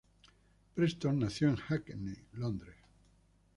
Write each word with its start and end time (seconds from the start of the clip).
Preston 0.73 1.19
nació 1.19 1.49
en 1.49 1.57
Hackney, 1.57 2.17
Londres. 2.33 2.75